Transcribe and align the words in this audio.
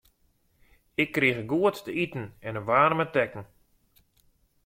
Ik 1.03 1.11
krige 1.11 1.43
goed 1.51 1.83
te 1.83 1.91
iten 2.03 2.25
en 2.45 2.55
in 2.55 2.63
waarme 2.69 3.07
tekken. 3.15 3.45